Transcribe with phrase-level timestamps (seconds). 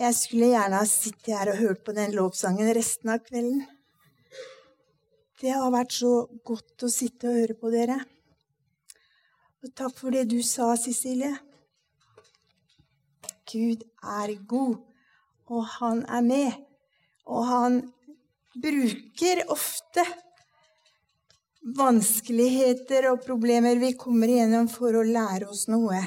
[0.00, 3.66] Jeg skulle gjerne ha sittet her og hørt på den lovsangen resten av kvelden.
[5.42, 6.12] Det har vært så
[6.46, 7.98] godt å sitte og høre på dere.
[9.60, 11.34] Og takk for det du sa, Cecilie.
[13.52, 14.78] Gud er god,
[15.52, 16.56] og han er med.
[17.28, 17.78] Og han
[18.56, 20.06] bruker ofte
[21.76, 26.00] vanskeligheter og problemer vi kommer igjennom, for å lære oss noe.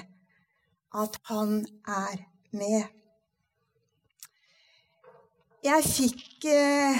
[0.98, 2.26] At han er
[2.58, 3.03] med.
[5.64, 6.98] Jeg fikk eh,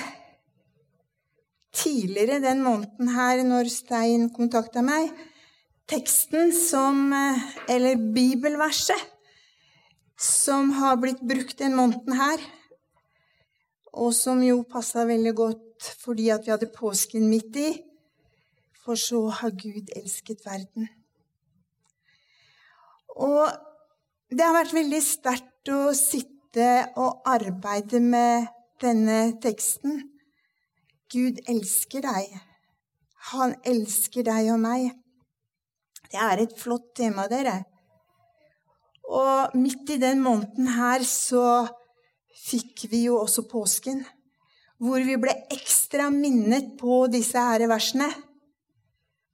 [1.76, 5.10] tidligere den måneden her, når Stein kontakta meg,
[5.92, 9.10] teksten som eh, Eller bibelverset
[10.16, 12.40] som har blitt brukt den måneden her,
[13.92, 17.70] og som jo passa veldig godt fordi at vi hadde påsken midt i.
[18.86, 20.88] For så har Gud elsket verden.
[23.16, 23.52] Og
[24.32, 28.46] det har vært veldig sterkt å sitte sitte og arbeide med
[28.82, 30.04] denne teksten.
[31.10, 32.30] Gud elsker deg.
[33.34, 34.92] Han elsker deg og meg.
[36.12, 37.64] Det er et flott tema, dere.
[39.10, 41.66] Og midt i den måneden her så
[42.46, 44.04] fikk vi jo også påsken.
[44.78, 48.12] Hvor vi ble ekstra minnet på disse her versene.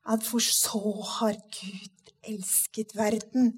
[0.07, 0.79] At for så
[1.19, 3.57] har Gud elsket verden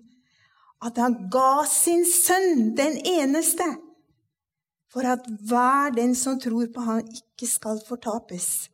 [0.81, 3.65] at han ga sin sønn, den eneste,
[4.91, 8.67] for at hver den som tror på han ikke skal fortapes,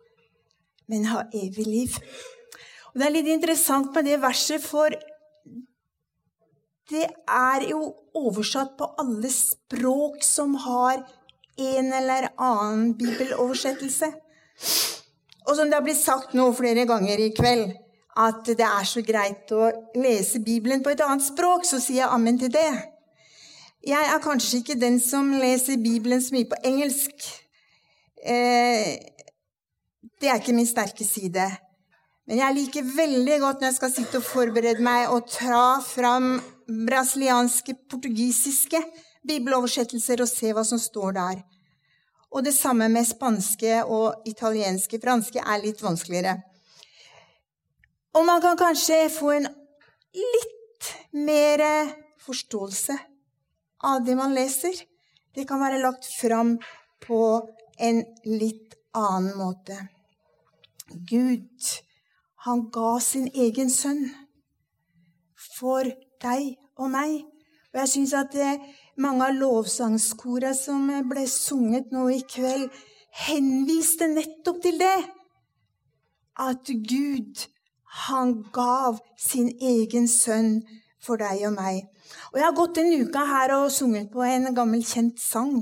[0.88, 1.97] men ha evig liv.
[2.94, 4.95] Og Det er litt interessant med det verset, for
[6.88, 7.81] det er jo
[8.16, 11.03] oversatt på alle språk som har
[11.58, 14.09] en eller annen bibeloversettelse.
[15.47, 17.75] Og som det har blitt sagt nå flere ganger i kveld
[18.18, 22.14] at det er så greit å lese Bibelen på et annet språk, så sier jeg
[22.14, 22.72] ammen til det.
[23.88, 27.28] Jeg er kanskje ikke den som leser Bibelen så mye på engelsk.
[28.26, 28.98] Eh,
[30.18, 31.45] det er ikke min sterke side.
[32.27, 36.33] Men jeg liker veldig godt når jeg skal sitte og forberede meg og tra fram
[36.67, 38.82] brasilianske, portugisiske
[39.27, 41.39] bibeloversettelser og se hva som står der.
[42.36, 45.00] Og det samme med spanske og italienske.
[45.00, 46.42] Franske er litt vanskeligere.
[48.17, 49.45] Og man kan kanskje få en
[50.17, 51.61] litt mer
[52.26, 52.95] forståelse
[53.86, 54.73] av det man leser.
[55.36, 56.56] Det kan være lagt fram
[57.06, 57.20] på
[57.77, 59.77] en litt annen måte.
[60.89, 61.67] Gud,
[62.48, 64.08] han ga sin egen sønn
[65.60, 65.86] for
[66.23, 67.20] deg og meg.
[67.70, 68.38] Og jeg syns at
[68.98, 72.72] mange av lovsangskora som ble sunget nå i kveld,
[73.27, 74.98] henviste nettopp til det.
[76.42, 77.45] At Gud
[78.08, 80.61] han gav sin egen sønn
[81.02, 81.86] for deg og meg.
[82.31, 85.61] Og Jeg har gått denne uka her og sunget på en gammel, kjent sang.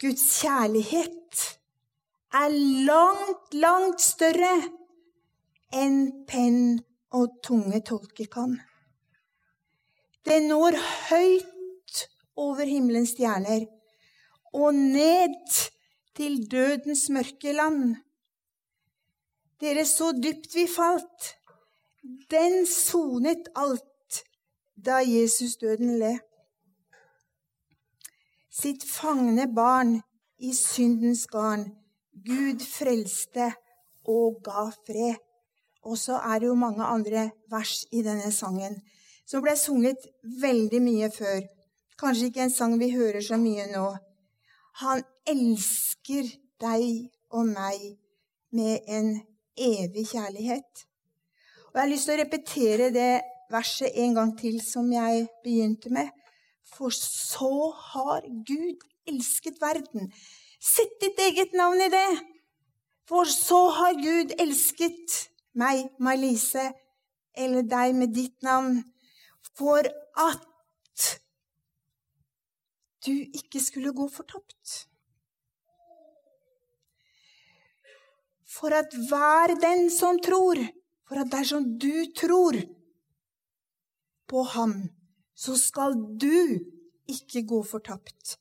[0.00, 1.44] Guds kjærlighet
[2.36, 2.52] er
[2.84, 4.52] langt, langt større
[5.72, 6.78] enn penn
[7.16, 8.58] og tunge tolker kan.
[10.26, 10.76] Det når
[11.08, 12.02] høyt
[12.36, 13.64] over himmelens stjerner
[14.56, 15.36] og ned
[16.16, 17.96] til dødens mørke land.
[19.60, 21.30] Dere, så dypt vi falt,
[22.30, 24.22] den sonet alt
[24.76, 26.12] da Jesus døden le.
[28.52, 29.96] Sitt fangne barn
[30.38, 31.64] i syndens garn,
[32.26, 33.50] Gud frelste
[34.04, 35.22] og ga fred.
[35.86, 38.80] Og så er det jo mange andre vers i denne sangen
[39.26, 40.04] som ble sunget
[40.42, 41.40] veldig mye før.
[41.98, 43.86] Kanskje ikke en sang vi hører så mye nå.
[44.82, 46.28] Han elsker
[46.60, 47.86] deg og meg
[48.52, 49.14] med en
[49.56, 50.86] evig kjærlighet.
[51.66, 53.10] Og Jeg har lyst til å repetere det
[53.52, 56.08] verset en gang til som jeg begynte med.
[56.66, 60.10] For så har Gud elsket verden.
[60.60, 62.08] Sett ditt eget navn i det.
[63.06, 65.20] For så har Gud elsket
[65.54, 66.72] meg, May-Lise,
[67.36, 68.80] eller deg med ditt navn,
[69.56, 69.86] for
[70.18, 71.06] at
[73.06, 74.88] du ikke skulle gå fortapt.
[78.46, 80.60] For at hver den som tror,
[81.08, 82.58] for at dersom du tror
[84.30, 84.74] på ham,
[85.36, 86.58] så skal du
[87.08, 88.38] ikke gå fortapt,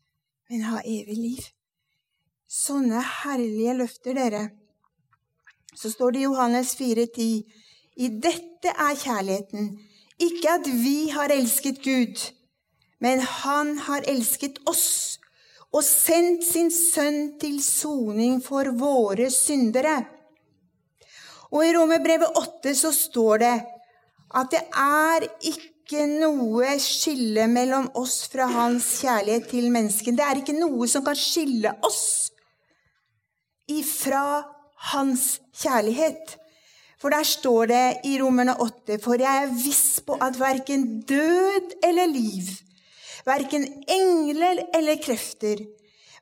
[0.49, 1.43] men ha evig liv.
[2.47, 4.45] Sånne herlige løfter, dere.
[5.75, 7.43] Så står det i Johannes 4,10.:
[7.97, 9.73] I dette er kjærligheten,
[10.19, 12.31] ikke at vi har elsket Gud,
[12.99, 15.19] men Han har elsket oss
[15.75, 19.97] og sendt sin sønn til soning for våre syndere.
[21.51, 23.55] Og i Romerbrevet 8 så står det
[24.35, 30.17] at det er ikke noe skille mellom oss fra hans kjærlighet til mennesken.
[30.17, 32.31] Det er ikke noe som kan skille oss
[33.71, 34.43] ifra
[34.91, 36.37] hans kjærlighet.
[37.01, 41.75] For der står det i Romerne 8.: For jeg er viss på at verken død
[41.83, 42.49] eller liv,
[43.25, 45.61] verken engler eller krefter,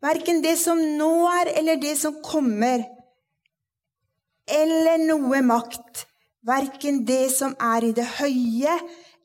[0.04, 2.86] verken det som nå er eller det som kommer,
[4.48, 6.06] eller noe makt,
[6.44, 8.78] verken det som er i det høye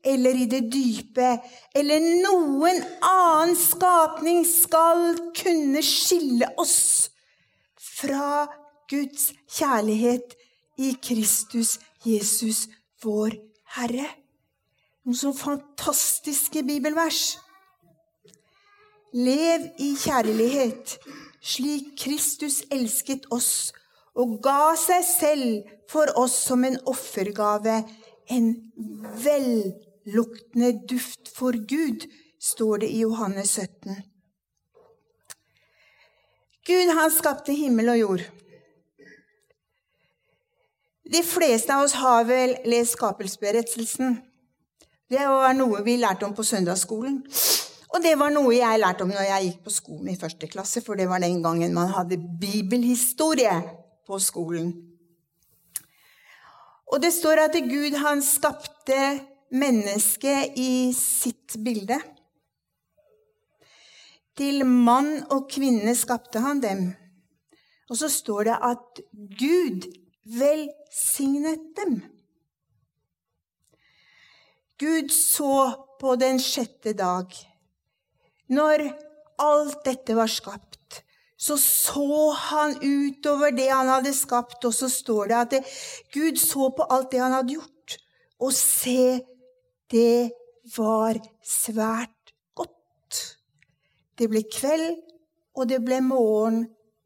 [0.07, 1.33] eller i det dype,
[1.75, 7.09] eller noen annen skapning skal kunne skille oss
[7.75, 8.47] fra
[8.89, 10.37] Guds kjærlighet
[10.79, 11.75] i Kristus
[12.07, 12.67] Jesus,
[13.03, 13.35] vår
[13.75, 14.07] Herre.
[15.03, 17.35] Noen så fantastiske bibelvers.
[19.13, 20.99] Lev i kjærlighet,
[21.41, 23.71] slik Kristus elsket oss
[24.19, 27.81] og ga seg selv for oss som en offergave,
[28.29, 28.49] en
[29.23, 32.05] velluktende duft for Gud,
[32.39, 33.95] står det i Johannes 17.
[36.69, 38.25] Gud, han skapte himmel og jord.
[41.09, 44.19] De fleste av oss har vel lest skapelsesberettelsen.
[45.09, 47.23] Det var noe vi lærte om på søndagsskolen.
[47.89, 50.83] Og det var noe jeg lærte om når jeg gikk på skolen i første klasse,
[50.85, 53.55] for det var den gangen man hadde bibelhistorie
[54.05, 54.69] på skolen.
[56.89, 58.99] Og det står at Gud han skapte
[59.49, 61.97] mennesket i sitt bilde.
[64.37, 66.87] Til mann og kvinne skapte han dem.
[67.89, 69.01] Og så står det at
[69.41, 69.89] Gud
[70.39, 71.99] velsignet dem.
[74.79, 75.53] Gud så
[75.99, 77.33] på den sjette dag.
[78.49, 78.85] Når
[79.39, 81.03] alt dette var skapt,
[81.39, 85.61] så så han utover det han hadde skapt, og så står det at det,
[86.11, 87.95] Gud så på alt det han hadde gjort,
[88.39, 89.21] og se,
[89.91, 90.31] det
[90.75, 93.21] var svært godt.
[94.19, 94.99] Det ble kveld,
[95.55, 96.65] og det ble morgen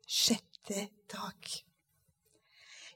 [0.09, 1.53] sjette dag.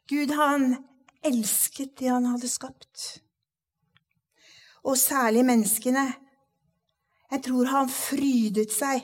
[0.08, 0.78] Gud, han
[1.26, 3.08] elsket det han hadde skapt.
[4.88, 6.06] Og særlig menneskene.
[7.32, 9.04] Jeg tror han frydet seg.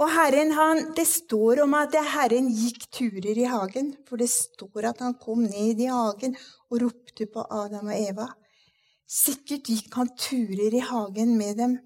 [0.00, 3.92] Og Herren, han, Det står om at Herren gikk turer i hagen.
[4.08, 6.36] For det står at han kom ned i hagen
[6.70, 8.28] og ropte på Adam og Eva.
[9.06, 11.78] Sikkert gikk han turer i hagen med dem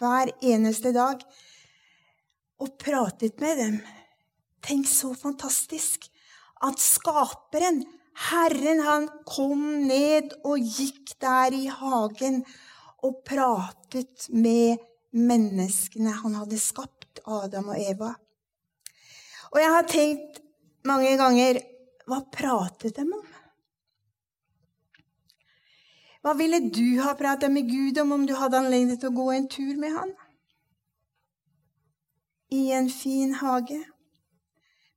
[0.00, 1.20] hver eneste dag
[2.58, 3.76] og pratet med dem.
[4.64, 6.08] Tenk så fantastisk
[6.64, 7.82] at skaperen,
[8.30, 12.44] Herren, han kom ned og gikk der i hagen
[13.04, 14.80] og pratet med
[15.14, 18.10] menneskene han hadde skapt, Adam og Eva.
[19.52, 20.40] Og jeg har tenkt
[20.88, 21.60] mange ganger
[22.08, 23.30] hva pratet de om?
[26.24, 29.30] Hva ville du ha pratet med Gud om om du hadde anledning til å gå
[29.34, 30.14] en tur med han?
[32.54, 33.82] I en fin hage?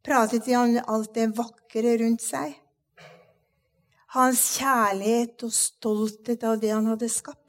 [0.08, 2.56] pratet de om alt det vakre rundt seg.
[4.16, 7.47] Hans kjærlighet og stolthet av det han hadde skapt.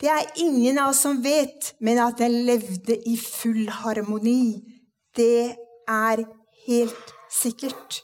[0.00, 4.64] Det er ingen av oss som vet, men at den levde i full harmoni,
[5.16, 5.54] det
[5.88, 6.24] er
[6.66, 8.00] helt sikkert.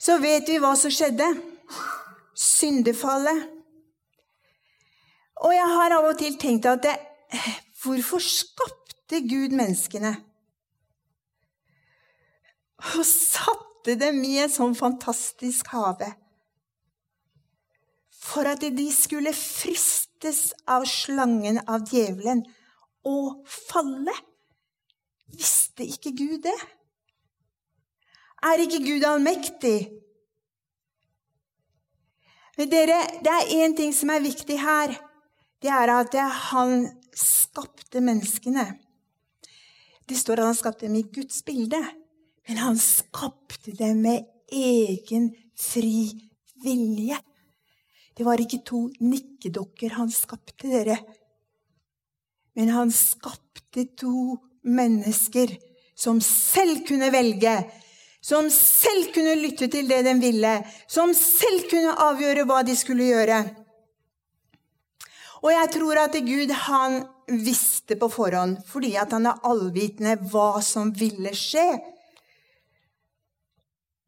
[0.00, 1.26] Så vet vi hva som skjedde.
[2.38, 3.44] Syndefallet.
[5.44, 6.96] Og jeg har av og til tenkt at det,
[7.82, 10.16] hvorfor skapte Gud menneskene?
[12.78, 16.10] og satte dem i en sånn fantastisk hage.
[18.18, 19.32] For at de skulle
[20.18, 22.44] fristes av slangen, av djevelen,
[23.04, 24.12] og falle.
[25.32, 26.56] Visste ikke Gud det?
[28.42, 29.90] Er ikke Gud allmektig?
[32.56, 34.96] Men dere, det er én ting som er viktig her.
[35.62, 36.14] Det er at
[36.50, 38.78] han skapte menneskene.
[40.08, 41.80] Det står at han skapte dem i Guds bilde.
[42.48, 46.10] Men han skapte dem med egen fri
[46.64, 47.18] vilje.
[48.18, 50.96] Det var ikke to nikkedokker han skapte, dere.
[52.58, 54.34] Men han skapte to
[54.66, 55.52] mennesker
[55.94, 57.52] som selv kunne velge,
[58.18, 60.56] som selv kunne lytte til det de ville,
[60.90, 63.38] som selv kunne avgjøre hva de skulle gjøre.
[65.38, 66.98] Og jeg tror at Gud han
[67.46, 71.68] visste på forhånd, fordi han er allvitende, hva som ville skje.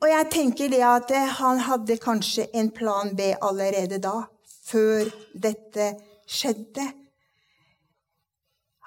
[0.01, 4.23] Og jeg tenker det at han hadde kanskje en plan B allerede da,
[4.65, 5.91] før dette
[6.25, 6.87] skjedde.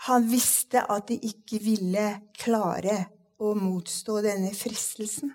[0.10, 2.08] Han visste at de ikke ville
[2.42, 2.98] klare
[3.38, 5.32] å motstå denne fristelsen.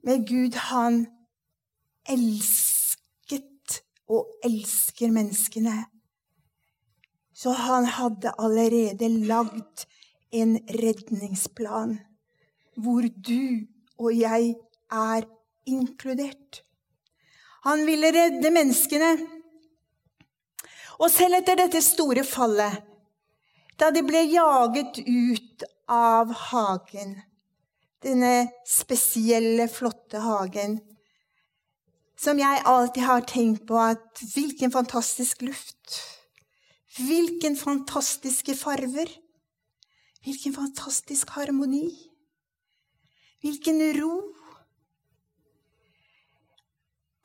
[0.00, 1.02] Men Gud, han
[2.08, 5.76] elsket og elsker menneskene.
[7.36, 9.84] Så han hadde allerede lagd
[10.32, 11.98] en redningsplan
[12.76, 13.66] hvor du
[14.00, 14.54] og jeg
[14.90, 15.26] er
[15.66, 16.62] inkludert.
[17.66, 19.10] Han ville redde menneskene.
[21.00, 22.80] Og selv etter dette store fallet,
[23.80, 27.14] da de ble jaget ut av hagen,
[28.04, 30.78] denne spesielle, flotte hagen,
[32.20, 35.96] som jeg alltid har tenkt på at Hvilken fantastisk luft!
[36.98, 39.08] Hvilken fantastiske farver!
[40.24, 42.09] Hvilken fantastisk harmoni!
[43.40, 44.14] Hvilken ro!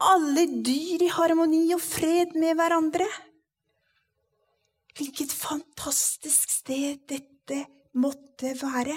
[0.05, 3.07] Alle dyr i harmoni og fred med hverandre.
[4.95, 7.61] Hvilket fantastisk sted dette
[7.99, 8.95] måtte være.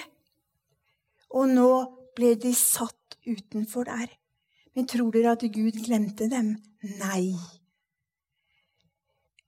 [1.34, 1.70] Og nå
[2.18, 4.10] ble de satt utenfor der.
[4.74, 6.54] Men tror dere at Gud glemte dem?
[7.00, 7.34] Nei.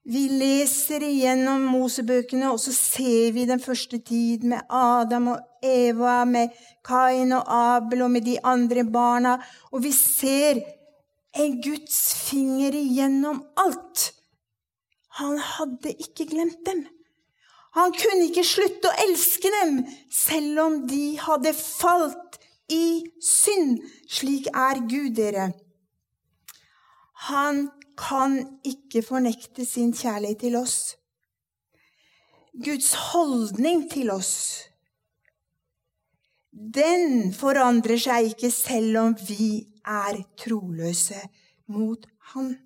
[0.09, 6.25] Vi leser igjennom Mosebøkene, og så ser vi den første tid med Adam og Eva,
[6.25, 6.55] med
[6.87, 9.37] Kain og Abel og med de andre barna.
[9.73, 10.63] Og vi ser
[11.37, 14.07] en Guds finger igjennom alt.
[15.21, 16.87] Han hadde ikke glemt dem.
[17.77, 22.41] Han kunne ikke slutte å elske dem, selv om de hadde falt
[22.73, 23.83] i synd.
[24.11, 25.53] Slik er Gud, dere.
[27.29, 30.97] Han kan ikke fornekte sin kjærlighet til oss.
[32.65, 34.67] Guds holdning til oss,
[36.51, 39.53] den forandrer seg ikke selv om vi
[39.87, 41.21] er troløse
[41.71, 42.57] mot Han.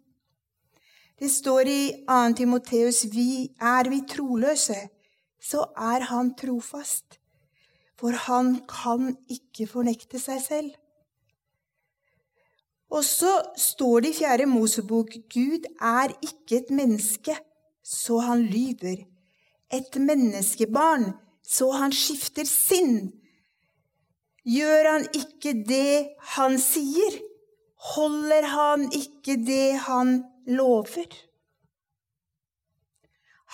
[1.20, 2.16] Det står i 2.
[2.36, 4.78] Timoteus vi er vi troløse,
[5.40, 7.20] så er Han trofast.
[8.00, 10.72] For han kan ikke fornekte seg selv.
[12.94, 17.34] Og så står det i fjerde Mosebok Gud er ikke et menneske,
[17.82, 19.02] så han lyver.
[19.74, 21.10] Et menneskebarn,
[21.42, 23.10] så han skifter sinn.
[24.46, 27.18] Gjør han ikke det han sier?
[27.94, 31.08] Holder han ikke det han lover?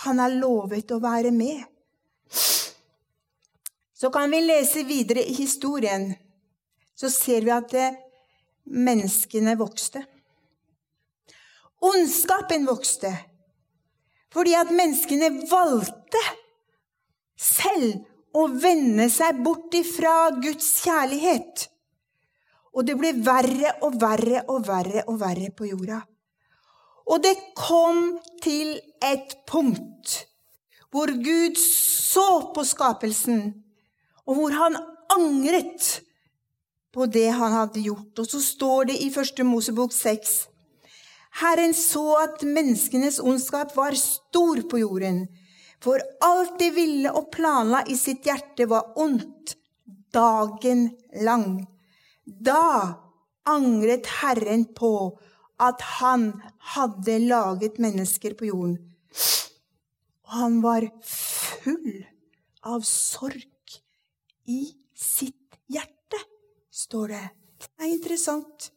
[0.05, 1.65] Han er lovet å være med.
[4.01, 6.11] Så kan vi lese videre i historien.
[6.97, 7.89] Så ser vi at det
[8.65, 10.05] menneskene vokste.
[11.81, 13.13] Ondskapen vokste
[14.31, 16.21] fordi at menneskene valgte
[17.35, 21.65] selv å vende seg bort ifra Guds kjærlighet.
[22.71, 25.99] Og det ble verre og verre og verre og verre på jorda.
[27.11, 30.21] Og det kom til et punkt
[30.91, 33.43] hvor Gud så på skapelsen,
[34.27, 34.79] og hvor han
[35.15, 36.01] angret
[36.95, 38.13] på det han hadde gjort.
[38.19, 40.35] Og så står det i første Mosebok 6.
[41.41, 45.29] Herren så at menneskenes ondskap var stor på jorden,
[45.81, 49.55] for alt de ville og planla i sitt hjerte, var ondt
[50.13, 50.91] dagen
[51.23, 51.63] lang.
[52.27, 52.99] Da
[53.49, 54.93] angret Herren på
[55.61, 56.33] at han
[56.75, 58.77] hadde laget mennesker på jorden.
[60.27, 62.05] Og han var full
[62.67, 63.79] av sorg
[64.51, 64.63] i
[64.95, 65.40] sitt
[66.91, 67.27] står det.
[67.61, 68.71] Det er interessant.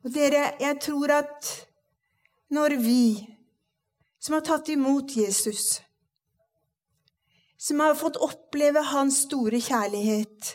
[0.00, 1.48] Og dere, jeg tror at
[2.54, 3.02] når vi
[4.22, 5.82] som har tatt imot Jesus,
[7.58, 10.54] som har fått oppleve hans store kjærlighet,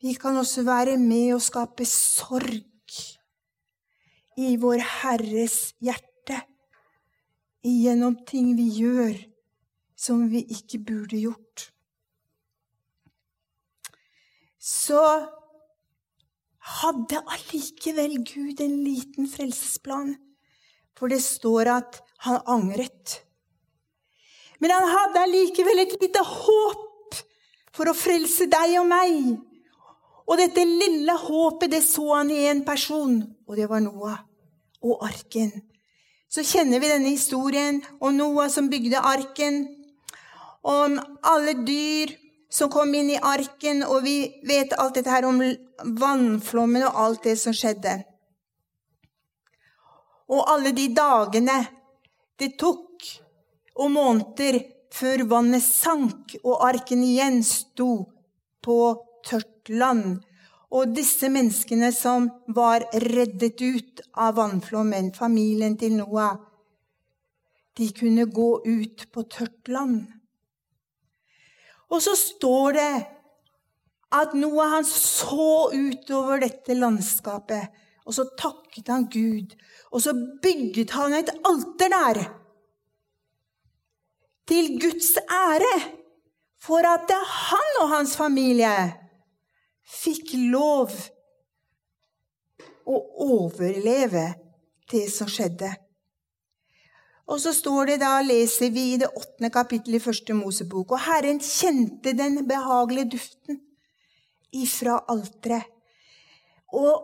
[0.00, 2.64] vi kan også være med og skape sorg
[4.40, 6.40] i vår Herres hjerte
[7.66, 9.16] gjennom ting vi gjør
[9.98, 11.72] som vi ikke burde gjort
[14.66, 15.02] så
[16.80, 20.16] hadde allikevel Gud en liten frelsesplan.
[20.98, 23.20] For det står at han angret.
[24.58, 27.18] Men han hadde allikevel et lite håp
[27.76, 29.36] for å frelse deg og meg.
[30.26, 34.24] Og dette lille håpet det så han i en person, og det var Noah
[34.82, 35.52] og arken.
[36.26, 39.62] Så kjenner vi denne historien om Noah som bygde arken,
[40.66, 42.16] om alle dyr
[42.48, 45.40] som kom inn i arken, og vi vet alt dette her om
[46.00, 47.98] vannflommen og alt det som skjedde.
[50.30, 51.58] Og alle de dagene
[52.38, 53.04] det tok,
[53.76, 54.60] og måneder
[54.96, 57.90] før vannet sank og arken igjen sto
[58.64, 58.78] på
[59.26, 60.22] tørt land.
[60.72, 66.40] Og disse menneskene som var reddet ut av vannflommen, familien til Noah,
[67.76, 70.06] de kunne gå ut på tørt land.
[71.92, 72.94] Og så står det
[74.16, 77.72] at Noah han så utover dette landskapet,
[78.06, 79.54] og så takket han Gud.
[79.90, 82.22] Og så bygget han et alter der
[84.46, 85.74] til Guds ære,
[86.62, 88.74] for at han og hans familie
[89.86, 90.94] fikk lov
[92.86, 94.28] å overleve
[94.90, 95.72] det som skjedde.
[97.26, 101.02] Og så står det da, leser vi i det åttende kapittelet i første Mosebok, og
[101.08, 103.58] Herren kjente den behagelige duften
[104.54, 105.66] ifra alteret.
[106.76, 107.02] Og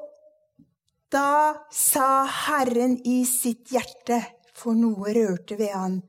[1.13, 4.21] da sa Herren i sitt hjerte,
[4.55, 6.01] for noe rørte ved han,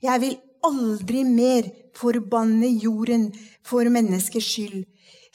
[0.00, 3.28] jeg vil aldri mer forbanne jorden
[3.66, 4.82] for menneskers skyld,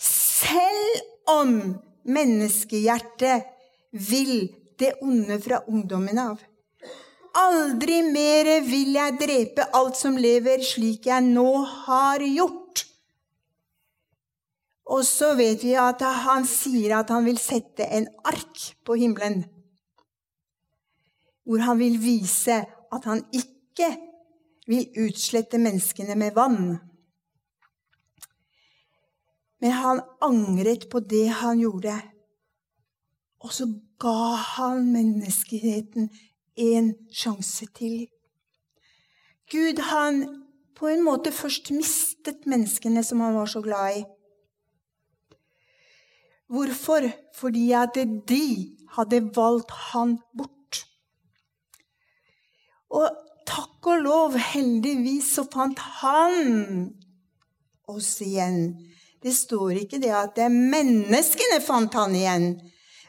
[0.02, 1.54] selv om
[2.06, 3.46] menneskehjertet
[4.10, 6.42] vil det onde fra ungdommen av.
[7.36, 11.50] Aldri mere vil jeg drepe alt som lever, slik jeg nå
[11.86, 12.86] har gjort.
[14.86, 19.44] Og så vet vi at han sier at han vil sette en ark på himmelen.
[21.46, 22.62] Hvor han vil vise
[22.94, 23.90] at han ikke
[24.70, 26.78] vil utslette menneskene med vann.
[29.62, 31.98] Men han angret på det han gjorde.
[33.42, 33.68] Og så
[34.02, 36.10] ga han menneskeheten
[36.56, 38.08] en sjanse til.
[39.52, 40.24] Gud, han
[40.76, 44.04] på en måte først mistet menneskene som han var så glad i.
[46.52, 47.08] Hvorfor?
[47.36, 47.98] Fordi at
[48.30, 48.48] de
[48.98, 50.82] hadde valgt han bort.
[52.90, 53.10] Og
[53.48, 56.92] takk og lov, heldigvis så fant han
[57.92, 58.76] oss igjen.
[59.24, 62.48] Det står ikke det at det menneskene fant han igjen.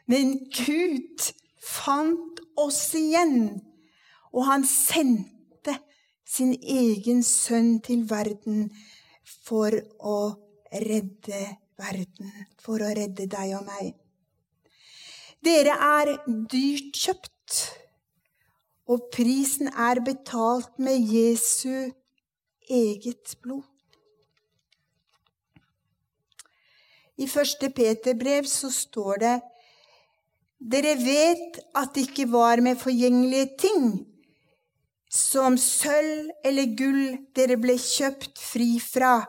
[0.08, 1.28] Men Gud
[1.60, 3.60] fant oss igjen.
[4.32, 5.76] Og han sendte
[6.26, 8.66] sin egen sønn til verden
[9.46, 10.18] for å
[10.72, 11.44] redde
[11.78, 12.32] verden.
[12.62, 13.94] For å redde deg og meg.
[15.46, 17.56] Dere er dyrt kjøpt,
[18.90, 21.92] og prisen er betalt med Jesu
[22.66, 23.62] eget blod.
[27.16, 29.34] I første Peter-brev så står det
[30.58, 33.88] dere vet at det ikke var med forgjengelige ting,
[35.12, 39.20] som sølv eller gull dere ble kjøpt fri fra.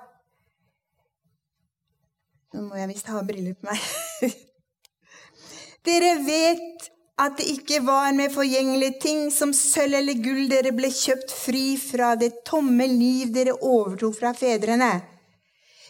[2.56, 3.88] Nå må jeg visst ha briller på meg.
[5.88, 6.88] dere vet
[7.22, 11.66] at det ikke var med forgjengelige ting som sølv eller gull dere ble kjøpt fri
[11.82, 14.94] fra det tomme liv dere overtok fra fedrene.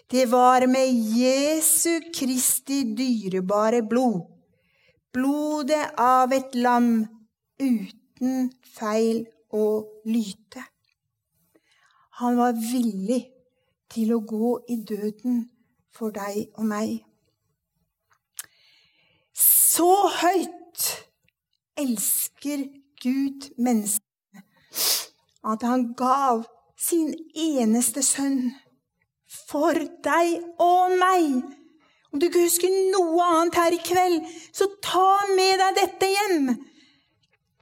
[0.08, 0.88] Det var med
[1.20, 4.37] Jesu Kristi dyrebare blod
[5.14, 7.06] blodet av et lam
[7.60, 10.64] uten feil og lyte.
[12.22, 13.22] Han var villig
[13.94, 15.44] til å gå i døden
[15.94, 16.98] for deg og meg.
[19.38, 19.90] Så
[20.22, 20.86] høyt
[21.78, 22.66] elsker
[23.04, 24.44] Gud menneskene
[25.48, 28.50] at han gav sin eneste sønn
[29.28, 31.38] for deg og meg
[32.12, 34.18] om du ikke husker noe annet her i kveld,
[34.56, 36.50] så ta med deg dette hjem.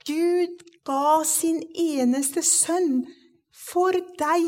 [0.06, 3.04] Gud ga sin eneste sønn
[3.50, 4.46] for deg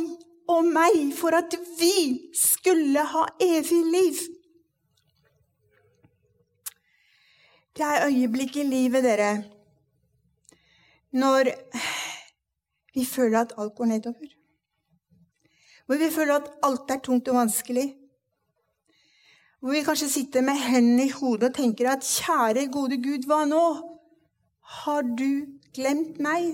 [0.48, 4.22] og meg, for at vi skulle ha evig liv.
[7.78, 9.44] Det er øyeblikk i livet, dere,
[11.14, 11.52] når
[12.94, 14.34] vi føler at alt går nedover.
[15.86, 17.94] Hvor vi føler at alt er tungt og vanskelig.
[19.60, 23.42] Hvor vi kanskje sitter med hendene i hodet og tenker at kjære, gode Gud, hva
[23.50, 23.64] nå?
[24.84, 26.52] Har du glemt meg?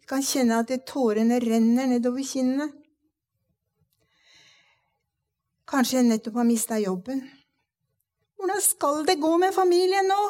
[0.00, 2.68] Vi kan kjenne at tårene renner nedover kinnene.
[5.70, 7.22] Kanskje jeg nettopp har mista jobben.
[8.36, 10.22] Hvordan skal det gå med familien nå?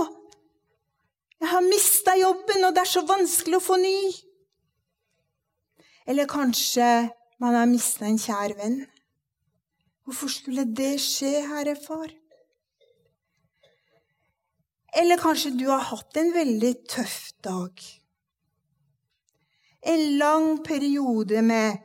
[1.40, 3.98] Jeg har mista jobben, og det er så vanskelig å få ny.
[6.06, 6.86] Eller kanskje
[7.40, 8.82] man har mista en kjær venn.
[10.10, 12.10] Hvorfor skulle det skje, Herre Far?
[14.98, 17.84] Eller kanskje du har hatt en veldig tøff dag.
[19.86, 21.78] En lang periode med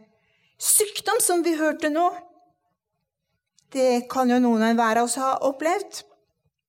[0.57, 2.07] sykdom, som vi hørte nå.
[3.69, 5.99] Det kan jo noen hver av oss ha opplevd.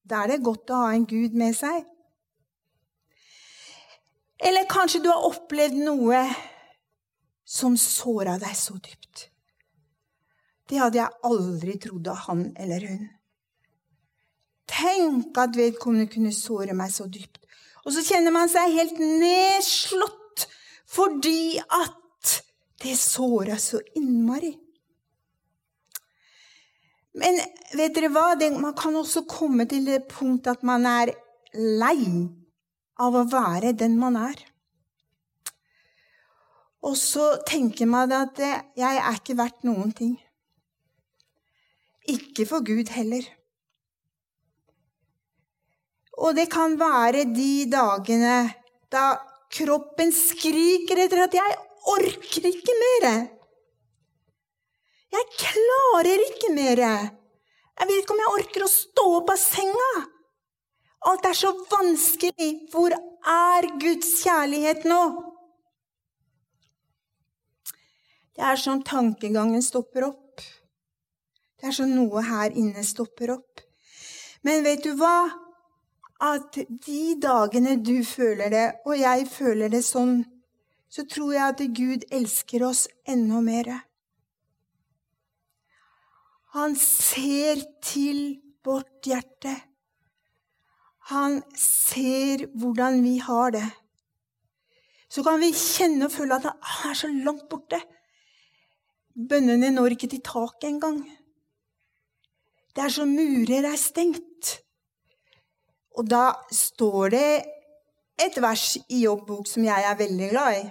[0.05, 1.87] Da er det godt å ha en Gud med seg.
[4.45, 6.21] Eller kanskje du har opplevd noe
[7.49, 9.31] som såra deg så dypt.
[10.67, 13.05] Det hadde jeg aldri trodd av han eller hun.
[14.67, 17.45] Tenk at vedkommende kunne såre meg så dypt.
[17.87, 20.47] Og så kjenner man seg helt nedslått
[20.91, 22.33] fordi at
[22.83, 24.53] det såra så innmari.
[27.17, 27.39] Men
[27.77, 28.35] vet dere hva?
[28.61, 31.15] man kan også komme til det punkt at man er
[31.55, 32.29] lei
[33.01, 34.37] av å være den man er.
[36.87, 40.26] Og så tenker man at 'jeg er ikke verdt noen ting'.
[42.11, 43.25] Ikke for Gud heller.
[46.17, 48.37] Og det kan være de dagene
[48.93, 49.17] da
[49.53, 51.57] kroppen skriker etter at 'jeg
[51.97, 53.29] orker ikke mer'.
[55.13, 56.83] Jeg klarer ikke mer.
[57.79, 59.93] Jeg vet ikke om jeg orker å stå opp av senga.
[61.07, 62.51] Alt er så vanskelig.
[62.73, 65.03] Hvor er Guds kjærlighet nå?
[68.37, 70.26] Det er sånn tankegangen stopper opp.
[71.57, 73.63] Det er sånn noe her inne stopper opp.
[74.45, 75.27] Men vet du hva?
[76.23, 80.23] At de dagene du føler det, og jeg føler det sånn,
[80.89, 83.73] så tror jeg at Gud elsker oss enda mer.
[86.57, 89.53] Han ser til vårt hjerte.
[91.13, 93.67] Han ser hvordan vi har det.
[95.13, 97.79] Så kan vi kjenne og føle at han er så langt borte.
[99.17, 100.99] Bønnene når ikke til taket engang.
[102.77, 104.57] Det er som murer er stengt.
[105.97, 107.31] Og da står det
[108.21, 110.67] et vers i jobbbok som jeg er veldig glad i.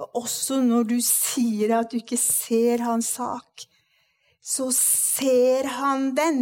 [0.00, 3.66] Og også når du sier at du ikke ser hans sak,
[4.40, 6.40] så ser han den.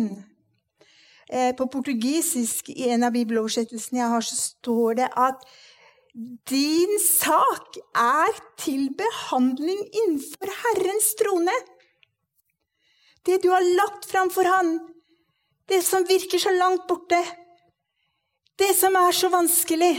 [1.29, 5.43] Eh, på portugisisk, i en av bibeloversettelsene jeg har, så står det at
[6.49, 11.59] din sak er til behandling innenfor Herrens trone.
[13.27, 14.79] Det du har lagt fram for Han,
[15.69, 17.21] det som virker så langt borte,
[18.59, 19.95] det som er så vanskelig,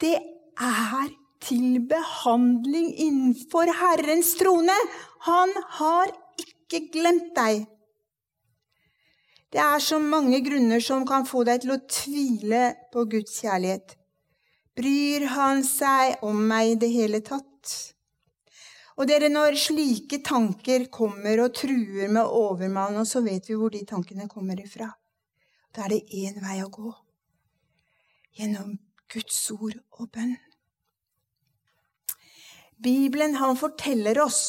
[0.00, 1.08] det er
[1.44, 4.76] til behandling innenfor Herrens trone.
[5.28, 7.66] Han har ikke glemt deg.
[9.52, 13.94] Det er så mange grunner som kan få deg til å tvile på Guds kjærlighet.
[14.76, 17.95] Bryr han seg om meg i det hele tatt?
[18.96, 23.82] Og dere, når slike tanker kommer og truer med overmann, så vet vi hvor de
[23.84, 24.88] tankene kommer ifra.
[25.76, 26.92] Da er det én vei å gå.
[28.38, 28.78] Gjennom
[29.12, 30.36] Guds ord og bønn.
[32.80, 34.40] Bibelen han forteller oss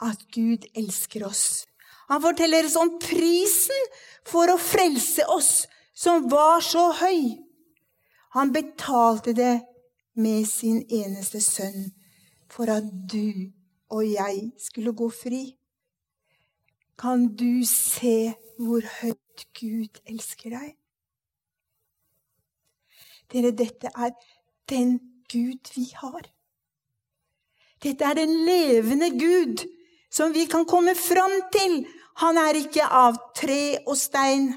[0.00, 1.66] at Gud elsker oss.
[2.08, 3.86] Han forteller oss om prisen
[4.28, 7.36] for å frelse oss, som var så høy.
[8.36, 9.58] Han betalte det
[10.16, 11.90] med sin eneste sønn
[12.50, 13.50] for at du
[13.90, 15.56] og jeg skulle gå fri.
[16.98, 20.74] Kan du se hvor høyt Gud elsker deg?
[23.30, 24.12] Dere, dette er
[24.68, 24.98] den
[25.30, 26.26] Gud vi har.
[27.80, 29.64] Dette er den levende Gud
[30.10, 31.84] som vi kan komme fram til.
[32.20, 34.50] Han er ikke av tre og stein.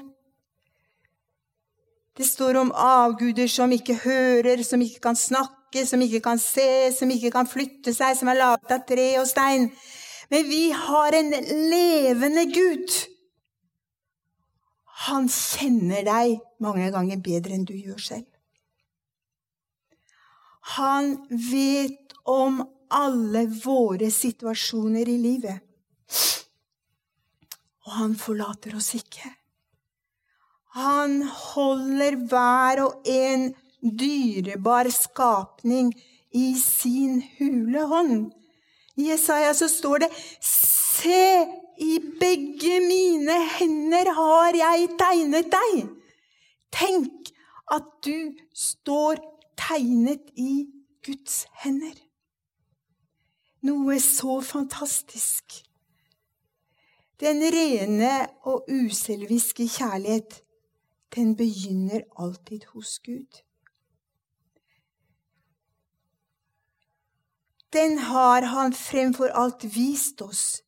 [2.14, 6.92] Det står om avguder som ikke hører, som ikke kan snakke, som ikke kan se,
[6.94, 9.66] som ikke kan flytte seg, som er laget av tre og stein.
[10.30, 11.34] Men vi har en
[11.72, 12.94] levende Gud.
[15.08, 18.30] Han kjenner deg mange ganger bedre enn du gjør selv.
[20.78, 22.62] Han vet om
[22.94, 25.60] alle våre situasjoner i livet.
[27.84, 29.28] Og han forlater oss ikke.
[30.74, 33.50] Han holder hver og en
[33.84, 35.92] dyrebar skapning
[36.34, 38.32] i sin hule hånd.
[38.96, 41.44] I Jesaja så står det Se,
[41.80, 45.84] i begge mine hender har jeg tegnet deg.
[46.74, 47.34] Tenk
[47.74, 49.20] at du står
[49.58, 50.64] tegnet i
[51.04, 51.94] Guds hender
[53.64, 55.62] noe så fantastisk.
[57.20, 58.12] Den rene
[58.50, 60.42] og uselviske kjærlighet,
[61.14, 63.40] den begynner alltid hos Gud.
[67.74, 70.62] Den har han fremfor alt vist oss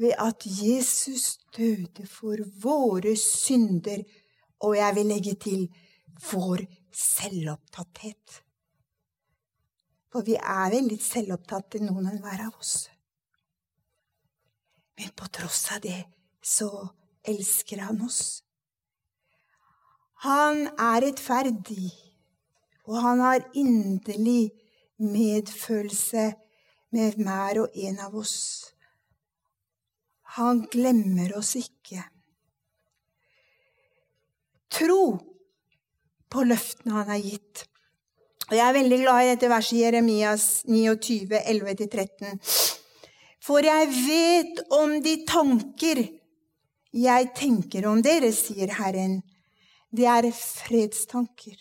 [0.00, 4.02] ved at Jesus døde for våre synder,
[4.64, 5.66] og jeg vil legge til
[6.32, 8.40] vår selvopptatthet.
[10.12, 12.88] For vi er vel litt selvopptatte, noen enhver av oss.
[14.96, 16.00] Men på tross av det
[16.40, 16.70] så
[17.26, 18.40] elsker han oss.
[20.24, 21.90] Han er rettferdig,
[22.88, 24.54] og han har inderlig
[25.02, 26.30] medfølelse
[26.94, 28.38] med hver og en av oss.
[30.38, 32.02] Han glemmer oss ikke.
[34.74, 35.04] Tro
[36.30, 37.66] på løftene han har gitt.
[38.50, 42.40] Og Jeg er veldig glad i dette verset i Jeremias 29, 11-13.
[43.44, 46.02] For jeg vet om de tanker
[46.94, 49.18] jeg tenker om dere, sier Herren.
[49.94, 51.56] Det er fredstanker,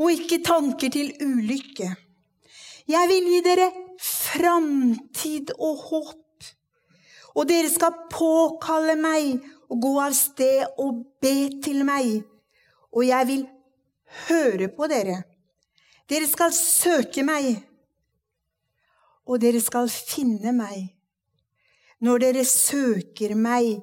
[0.00, 1.90] og ikke tanker til ulykke.
[2.90, 3.70] Jeg vil gi dere
[4.00, 6.48] framtid og håp.
[7.34, 9.38] Og dere skal påkalle meg
[9.72, 12.20] og gå av sted og be til meg.
[12.94, 13.46] Og jeg vil
[14.28, 15.22] høre på dere.
[16.10, 17.56] Dere skal søke meg,
[19.24, 20.90] og dere skal finne meg
[22.04, 23.78] når dere søker meg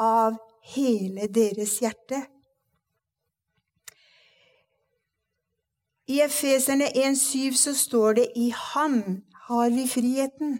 [0.00, 0.38] av
[0.72, 2.22] hele deres hjerte.
[6.10, 10.56] I Efeserne 1,7 så står det i ham har vi friheten.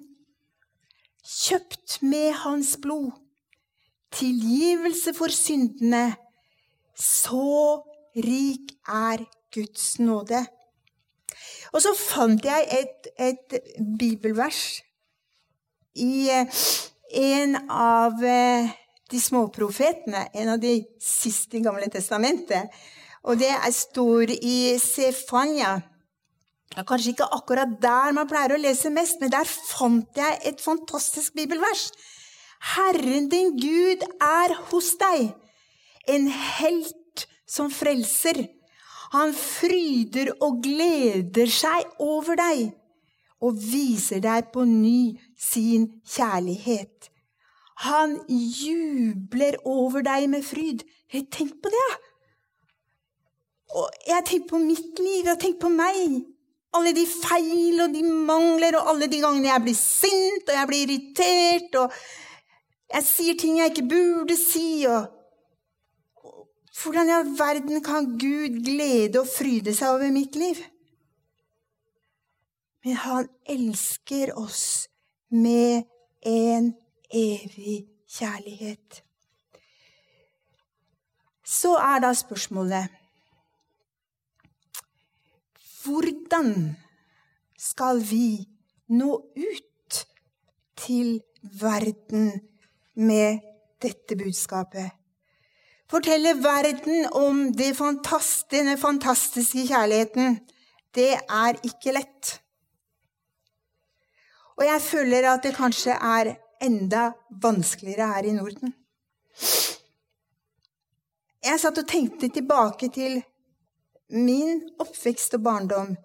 [1.26, 3.10] Kjøpt med hans blod.
[4.14, 6.14] Tilgivelse for syndene.
[6.94, 7.82] Så
[8.14, 10.44] rik er Guds nåde.
[11.72, 13.58] Og så fant jeg et, et
[13.98, 14.80] bibelvers
[15.98, 16.62] i eh,
[17.18, 18.70] en av eh,
[19.10, 22.70] de småprofetene, en av de siste i Gamle testamentet.
[23.24, 25.80] Og det står i Sefania.
[26.70, 30.38] Det er Kanskje ikke akkurat der man pleier å lese mest, men der fant jeg
[30.46, 31.90] et fantastisk bibelvers.
[32.76, 35.32] Herren din Gud er hos deg,
[36.08, 38.44] en helt som frelser.
[39.10, 42.68] Han fryder og gleder seg over deg
[43.40, 47.08] og viser deg på ny sin kjærlighet.
[47.88, 50.84] Han jubler over deg med fryd.
[51.10, 52.09] Tenk på det!
[53.78, 56.18] Og jeg tenker på mitt liv, jeg tenker på meg.
[56.74, 60.68] Alle de feil og de mangler, og alle de gangene jeg blir sint og jeg
[60.70, 61.96] blir irritert, og
[62.90, 65.16] jeg sier ting jeg ikke burde si, og
[66.80, 70.62] Hvordan i all verden kan Gud glede og fryde seg over mitt liv?
[72.84, 74.88] Men han elsker oss
[75.28, 75.82] med
[76.24, 76.70] en
[77.12, 79.02] evig kjærlighet.
[81.44, 82.99] Så er da spørsmålet
[85.84, 86.76] Hvordan
[87.58, 88.44] skal vi
[88.92, 90.00] nå ut
[90.76, 91.20] til
[91.60, 92.32] verden
[92.94, 93.40] med
[93.82, 94.90] dette budskapet?
[95.90, 100.38] Fortelle verden om fantastiske, denne fantastiske kjærligheten.
[100.94, 102.36] Det er ikke lett.
[104.60, 107.10] Og jeg føler at det kanskje er enda
[107.42, 108.74] vanskeligere her i Norden.
[111.40, 113.22] Jeg satt og tenkte tilbake til
[114.10, 115.96] min oppvekst og barndom,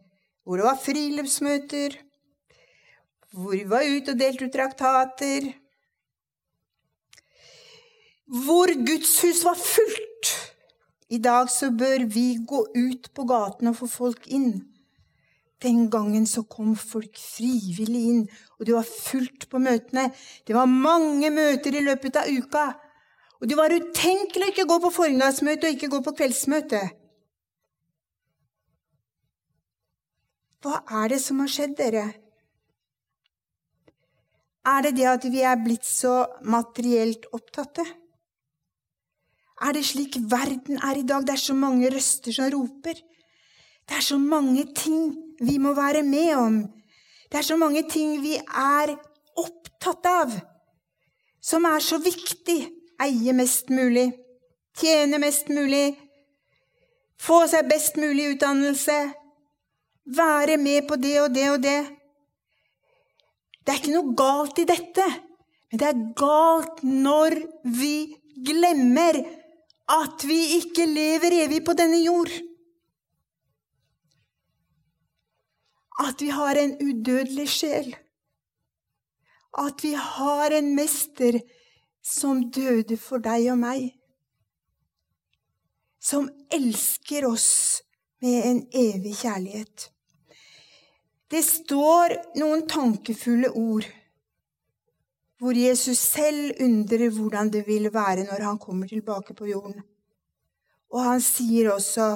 [0.46, 1.98] hvor det var friluftsmøter,
[3.34, 5.50] hvor vi var ute og delte ut traktater,
[8.46, 10.32] hvor Guds hus var fullt.
[11.10, 14.64] I dag så bør vi gå ut på gaten og få folk inn.
[15.62, 18.24] Den gangen så kom folk frivillig inn,
[18.58, 20.10] og det var fullt på møtene.
[20.48, 22.66] Det var mange møter i løpet av uka.
[23.42, 26.82] Og det var utenkelig å ikke gå på formiddagsmøte og ikke gå på kveldsmøte.
[30.66, 32.06] Hva er det som har skjedd, dere?
[34.66, 37.86] Er det det at vi er blitt så materielt opptatte?
[39.62, 41.22] Er det slik verden er i dag?
[41.22, 42.98] Det er så mange røster som roper.
[43.86, 46.58] Det er så mange ting vi må være med om.
[47.30, 48.96] Det er så mange ting vi er
[49.38, 50.34] opptatt av,
[51.42, 52.58] som er så viktig.
[53.06, 54.08] Eie mest mulig,
[54.80, 55.98] tjene mest mulig,
[57.20, 58.96] få seg best mulig utdannelse,
[60.06, 61.80] være med på det og det og det.
[63.66, 65.06] Det er ikke noe galt i dette,
[65.72, 67.40] men det er galt når
[67.80, 67.96] vi
[68.46, 69.24] glemmer
[69.92, 72.32] at vi ikke lever evig på denne jord.
[76.02, 77.96] At vi har en udødelig sjel.
[79.58, 81.40] At vi har en mester
[82.04, 83.94] som døde for deg og meg.
[86.02, 87.82] Som elsker oss
[88.22, 89.90] med en evig kjærlighet.
[91.32, 93.88] Det står noen tankefulle ord
[95.42, 99.82] hvor Jesus selv undrer hvordan det vil være når han kommer tilbake på jorden.
[100.94, 102.16] Og han sier også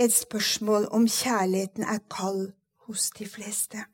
[0.00, 2.50] et spørsmål om kjærligheten er kald
[2.86, 3.84] hos de fleste.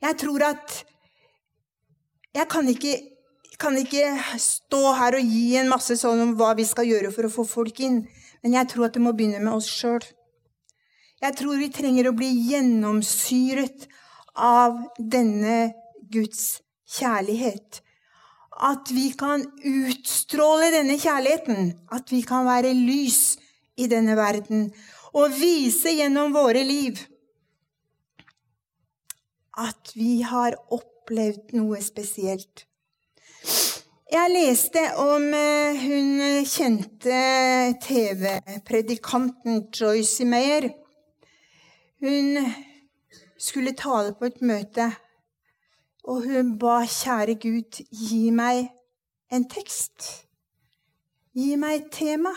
[0.00, 0.84] Jeg tror at
[2.34, 3.00] Jeg kan ikke,
[3.60, 4.04] kan ikke
[4.38, 7.44] stå her og gi en masse sånn om hva vi skal gjøre for å få
[7.48, 8.02] folk inn,
[8.44, 10.04] men jeg tror at det må begynne med oss sjøl.
[11.18, 13.88] Jeg tror vi trenger å bli gjennomsyret
[14.38, 15.72] av denne
[16.12, 16.60] Guds
[16.98, 17.80] kjærlighet.
[18.58, 21.74] At vi kan utstråle denne kjærligheten.
[21.94, 23.36] At vi kan være lys
[23.78, 24.68] i denne verden.
[25.18, 27.02] Og vise gjennom våre liv
[29.58, 32.62] at vi har opplevd noe spesielt.
[34.08, 37.18] Jeg leste om eh, hun kjente
[37.82, 40.70] TV-predikanten Joyce Meyer.
[42.00, 42.36] Hun
[43.38, 44.84] skulle tale på et møte,
[46.06, 48.68] og hun ba kjære Gud, gi meg
[49.34, 50.04] en tekst.
[51.34, 52.30] Gi meg et tema.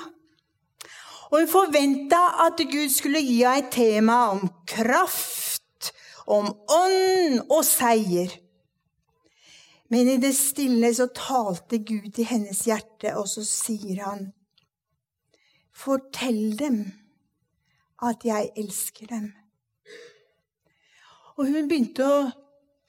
[1.30, 5.92] Og hun forventa at Gud skulle gi henne et tema om kraft,
[6.26, 8.34] om ånd og seier.
[9.94, 14.32] Men i det stille så talte Gud i hennes hjerte, og så sier han,
[15.72, 16.82] Fortell dem
[18.02, 19.32] at jeg elsker dem.
[21.38, 22.32] Og hun begynte å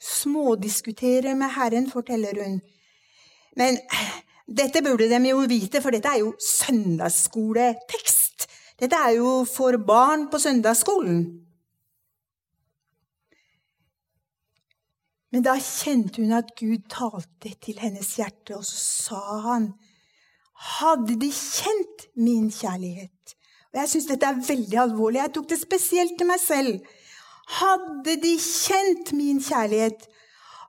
[0.02, 2.60] smådiskutere med Herren, forteller hun.
[3.56, 3.78] Men
[4.48, 8.48] dette burde de jo vite, for dette er jo søndagsskoletekst.
[8.82, 11.18] Dette er jo for barn på søndagsskolen.
[15.32, 19.64] Men da kjente hun at Gud talte til hennes hjerte, og så sa han
[20.62, 23.34] Hadde de kjent min kjærlighet?
[23.72, 25.22] Og Jeg syns dette er veldig alvorlig.
[25.22, 26.84] Jeg tok det spesielt til meg selv.
[27.48, 30.06] Hadde de kjent min kjærlighet,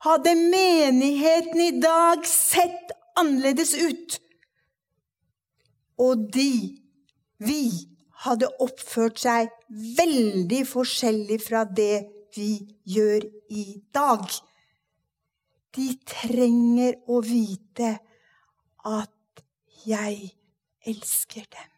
[0.04, 4.20] hadde menigheten i dag sett annerledes ut.
[6.02, 6.80] Og de,
[7.38, 7.64] vi,
[8.24, 9.52] hadde oppført seg
[9.98, 12.06] veldig forskjellig fra det
[12.36, 12.56] vi
[12.96, 14.24] gjør i dag.
[15.74, 17.92] De trenger å vite
[18.88, 19.44] at
[19.88, 20.32] jeg
[20.88, 21.70] elsker dem.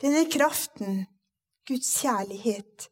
[0.00, 1.06] Denne kraften,
[1.66, 2.88] Guds kjærlighet,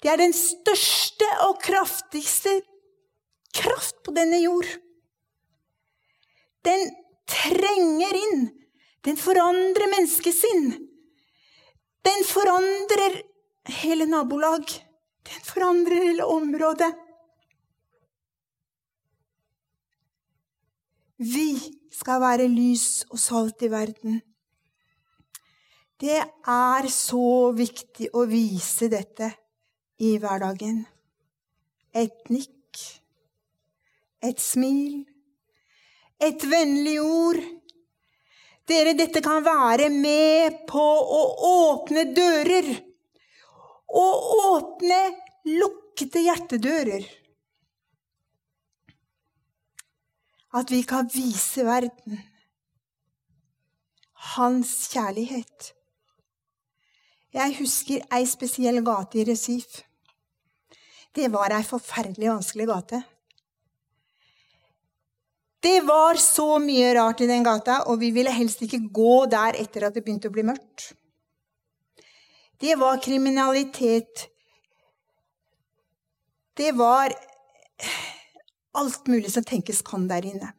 [0.00, 2.54] det er den største og kraftigste
[3.56, 4.68] kraft på denne jord.
[6.64, 6.88] Den
[7.28, 8.46] trenger inn.
[9.04, 10.72] Den forandrer menneskesinn.
[12.04, 13.20] Den forandrer
[13.80, 14.64] hele nabolag.
[15.28, 16.90] Den forandrer hele området.
[21.20, 21.52] Vi
[21.92, 24.22] skal være lys og salt i verden.
[26.00, 29.28] Det er så viktig å vise dette
[30.00, 30.82] i hverdagen.
[31.94, 32.80] Et nikk,
[34.24, 35.02] et smil,
[36.20, 37.40] et vennlig ord.
[38.70, 40.86] Dere, dette kan være med på
[41.18, 42.70] å åpne dører.
[43.90, 44.06] Å
[44.54, 45.00] åpne
[45.50, 47.06] lukkede hjertedører.
[50.54, 52.20] At vi kan vise verden
[54.36, 55.72] hans kjærlighet.
[57.32, 59.80] Jeg husker ei spesiell gate i Resif.
[61.14, 63.02] Det var ei forferdelig vanskelig gate.
[65.60, 69.58] Det var så mye rart i den gata, og vi ville helst ikke gå der
[69.60, 70.92] etter at det begynte å bli mørkt.
[72.60, 74.28] Det var kriminalitet.
[76.56, 77.12] Det var
[78.76, 80.52] alt mulig som tenkes kan der inne.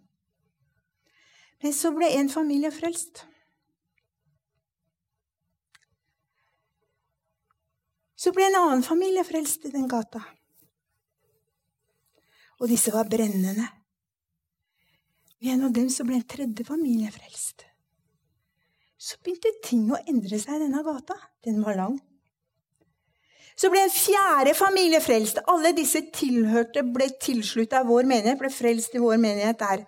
[1.61, 3.23] Men så ble en familie frelst.
[8.17, 10.21] Så ble en annen familie frelst i den gata.
[12.61, 13.65] Og disse var brennende.
[15.41, 17.65] Gjennom dem så ble en tredje familie frelst.
[19.01, 21.17] Så begynte ting å endre seg i denne gata.
[21.41, 21.97] Den var lang.
[23.57, 25.41] Så ble en fjerde familie frelst.
[25.49, 29.83] Alle disse tilhørte, ble tilslutta vår menighet, ble frelst i vår menighet der.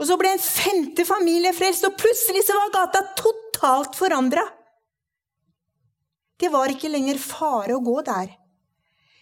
[0.00, 4.44] Og så ble en femte familie frelst, og plutselig så var gata totalt forandra.
[6.40, 8.36] Det var ikke lenger fare å gå der.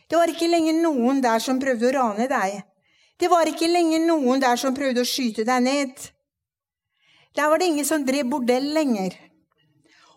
[0.08, 2.60] Det var ikke lenger noen der som prøvde å rane deg.
[3.18, 6.06] Det var ikke lenger noen der som prøvde å skyte deg ned.
[7.36, 9.16] Der var det ingen som drev bordell lenger.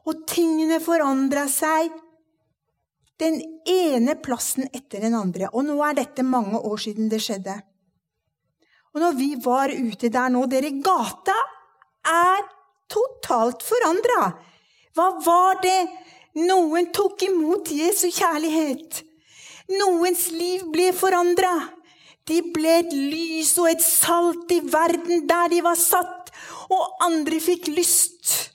[0.07, 1.91] Og tingene forandra seg
[3.21, 3.37] den
[3.69, 5.51] ene plassen etter den andre.
[5.53, 7.59] Og nå er dette mange år siden det skjedde.
[8.91, 11.35] Og når vi var ute der nå Dere, gata
[12.07, 12.41] er
[12.91, 14.31] totalt forandra.
[14.95, 15.79] Hva var det?
[16.41, 19.03] Noen tok imot Jesu kjærlighet.
[19.69, 21.53] Noens liv ble forandra.
[22.29, 26.31] De ble et lys og et salt i verden der de var satt,
[26.71, 28.51] og andre fikk lyst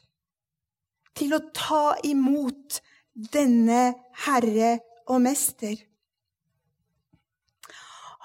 [1.17, 2.81] til å ta imot
[3.17, 3.95] denne
[4.27, 4.77] Herre
[5.09, 5.77] og Mester.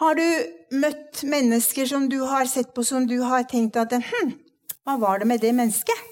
[0.01, 0.25] Har du
[0.81, 4.31] møtt mennesker som du har sett på som du har tenkt at hm,
[4.81, 6.07] hva var det med det mennesket?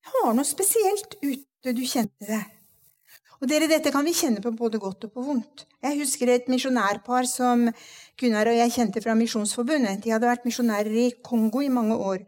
[0.00, 2.42] Det var noe spesielt ute du kjente det.
[3.40, 5.64] Og dere, Dette kan vi kjenne på både godt og på vondt.
[5.80, 7.70] Jeg husker et misjonærpar som
[8.20, 10.02] Gunnar og jeg kjente fra Misjonsforbundet.
[10.04, 12.20] De hadde vært misjonærer i Kongo i mange år.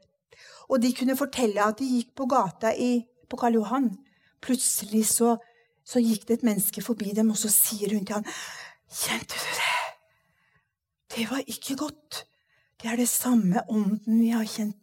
[0.72, 3.90] Og de kunne fortelle at de gikk på gata i, på Karl Johan.
[4.40, 5.36] Plutselig så
[5.84, 8.26] Så gikk det et menneske forbi dem, og så sier hun til han,
[8.86, 9.72] 'Kjente du det?
[11.16, 12.22] Det var ikke godt.'
[12.82, 14.78] Det er det samme ånden vi har kjent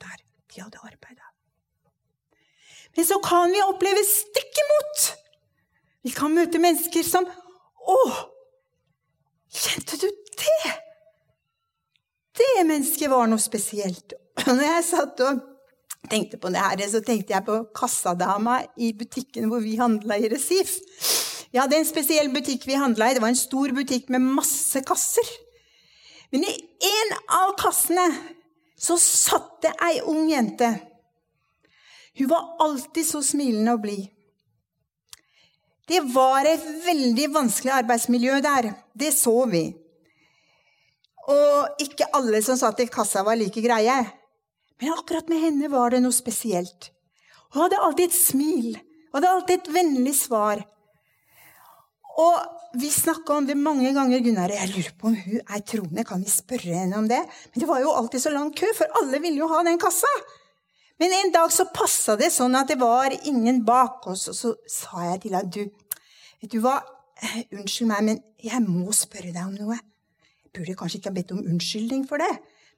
[0.00, 0.16] der
[0.52, 1.26] de hadde arbeida.
[2.96, 5.02] Men så kan vi oppleve stikk imot.
[6.04, 7.98] Vi kan møte mennesker som 'Å,
[9.52, 10.78] kjente du det?'
[12.40, 14.14] Det mennesket var noe spesielt.
[14.46, 15.40] Og når jeg satt og
[16.10, 20.30] tenkte på det her, så tenkte jeg på kassadama i butikken hvor vi handla i
[20.32, 20.78] Resif.
[21.52, 23.14] Vi hadde en spesiell butikk vi handla i.
[23.14, 25.26] Det var en stor butikk med masse kasser.
[26.30, 26.54] Men i
[26.86, 28.06] en av kassene
[28.80, 30.70] så satt det ei ung jente.
[32.16, 34.06] Hun var alltid så smilende og blid.
[35.90, 38.70] Det var et veldig vanskelig arbeidsmiljø der.
[38.94, 39.64] Det så vi.
[41.30, 43.96] Og ikke alle som satt i kassa, var like greie.
[44.80, 46.92] Men akkurat med henne var det noe spesielt.
[47.50, 48.78] Hun hadde alltid et smil.
[49.10, 50.62] Hun hadde alltid et vennlig svar.
[52.20, 52.38] Og
[52.78, 54.52] vi snakka om det mange ganger, Gunnar.
[54.54, 56.06] Jeg lurer på om hun er troende.
[56.06, 57.18] Kan vi spørre henne om det?
[57.50, 60.10] Men det var jo alltid så lang kø, for alle ville jo ha den kassa.
[61.00, 64.54] Men en dag så passa det sånn at det var ingen bak oss, og så
[64.68, 65.62] sa jeg til henne du,
[66.42, 66.76] vet du hva,
[67.56, 69.78] unnskyld meg, men jeg må spørre deg om noe.
[70.44, 72.28] Jeg burde kanskje ikke ha bedt om unnskyldning for det,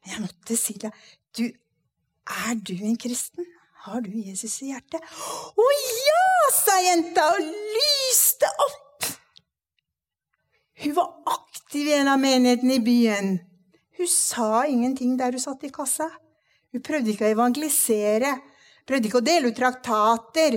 [0.02, 0.92] men jeg måtte si det.
[1.34, 1.44] Du,
[2.46, 3.48] er du en kristen?
[3.82, 5.02] Har du Jesus i hjertet?
[5.02, 9.08] Å ja, sa jenta og lyste opp.
[10.84, 13.32] Hun var aktiv i en av menighetene i byen.
[13.98, 16.12] Hun sa ingenting der hun satt i kassa.
[16.72, 18.38] Hun prøvde ikke å evangelisere,
[18.82, 20.56] Hun prøvde ikke å dele ut traktater,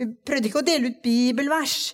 [0.00, 1.92] hun prøvde ikke å dele ut bibelvers.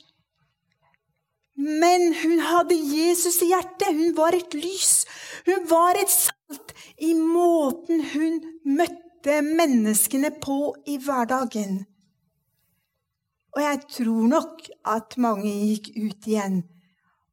[1.56, 3.88] Men hun hadde Jesus i hjertet.
[3.96, 5.06] Hun var et lys.
[5.48, 8.38] Hun var et salt i måten hun
[8.78, 11.80] møtte menneskene på i hverdagen.
[13.56, 16.60] Og jeg tror nok at mange gikk ut igjen.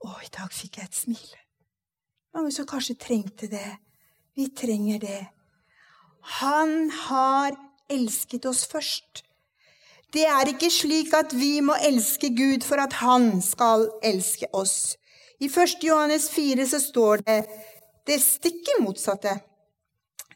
[0.03, 1.34] Å, i dag fikk jeg et smil.
[2.34, 3.67] Mange som kanskje trengte det.
[4.34, 5.21] Vi trenger det.
[6.24, 7.55] Han har
[7.91, 9.24] elsket oss først.
[10.13, 14.95] Det er ikke slik at vi må elske Gud for at Han skal elske oss.
[15.41, 15.82] I 1.
[15.84, 17.39] Johannes 4 så står det
[18.07, 19.36] det stikk motsatte.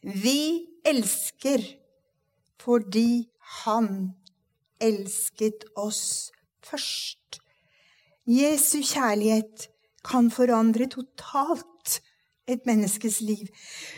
[0.01, 1.63] Vi elsker
[2.63, 3.29] fordi
[3.61, 4.15] Han
[4.81, 6.31] elsket oss
[6.65, 7.39] først.
[8.27, 9.69] Jesu kjærlighet
[10.03, 11.76] kan forandre totalt
[12.47, 13.47] et menneskes liv.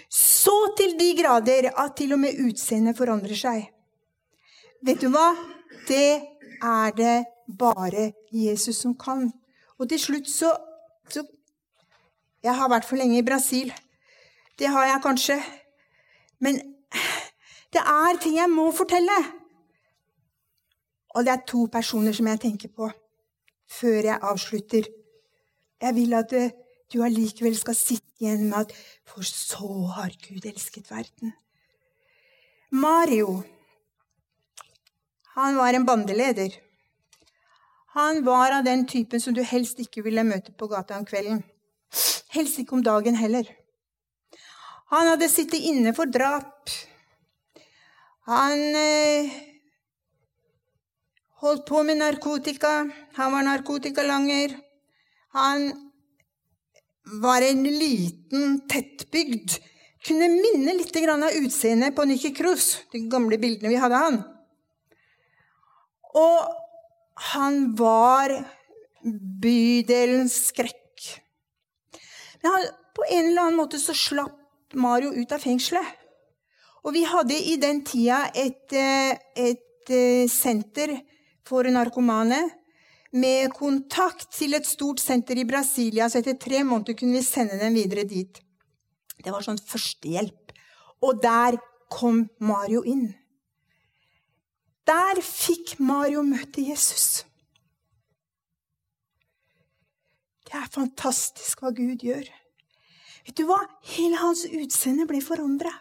[0.10, 3.68] Så til de grader at til og med utseendet forandrer seg.
[4.86, 5.34] Vet du hva?
[5.88, 6.22] Det
[6.64, 7.18] er det
[7.60, 9.30] bare Jesus som kan.
[9.80, 10.54] Og til slutt så,
[11.10, 11.24] så
[12.43, 13.74] Jeg har vært for lenge i Brasil.
[14.60, 15.36] Det har jeg kanskje.
[16.39, 16.56] Men
[17.74, 19.18] det er ting jeg må fortelle.
[21.16, 22.89] Og det er to personer som jeg tenker på
[23.70, 24.88] før jeg avslutter.
[25.82, 26.52] Jeg vil at eh,
[26.90, 28.74] du allikevel skal sitte igjen med at
[29.10, 31.34] For så har Gud elsket verden.
[32.70, 33.44] Mario
[35.40, 36.52] han var en bandeleder.
[37.96, 41.44] Han var av den typen som du helst ikke ville møte på gata om kvelden.
[42.34, 43.48] Helst ikke om dagen heller.
[44.92, 46.68] Han hadde sittet inne for drap.
[48.30, 49.32] Han eh,
[51.46, 52.74] holdt på med narkotika.
[53.16, 54.58] Han var narkotikalanger.
[55.38, 55.72] Han
[57.22, 59.60] var en liten, tettbygd
[60.07, 64.20] Kunne minne litt av utseendet på Nikki Cruz, de gamle bildene vi hadde av han.
[66.16, 66.53] Og
[67.34, 68.32] han var
[69.43, 71.03] bydelens skrekk.
[72.39, 74.38] Men han, på en eller annen måte så slapp
[74.80, 75.97] Mario ut av fengselet.
[76.88, 80.95] Og vi hadde i den tida et, et, et eh, senter
[81.43, 82.39] for narkomane
[83.12, 86.10] med kontakt til et stort senter i Brasilia.
[86.10, 88.41] Så etter tre måneder kunne vi sende dem videre dit.
[89.20, 90.53] Det var sånn førstehjelp.
[91.05, 91.57] Og der
[91.89, 93.10] kom Mario inn.
[94.89, 97.26] Der fikk Mario møte Jesus.
[100.49, 102.26] Det er fantastisk hva Gud gjør.
[103.26, 103.60] Vet du hva?
[103.93, 105.72] Hele hans utseende ble forandra.